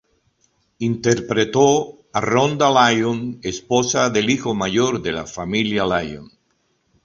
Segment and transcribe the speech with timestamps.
[0.79, 6.27] Interpretó a Rhonda Lyon, esposa del hijo mayor de la familia Lyon.